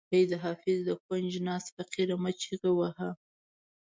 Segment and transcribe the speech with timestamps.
[0.13, 3.09] ای حافظ د کونج ناست فقیر مه چیغه وهه.